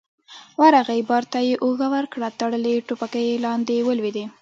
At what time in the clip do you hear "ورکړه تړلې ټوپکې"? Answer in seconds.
1.95-3.41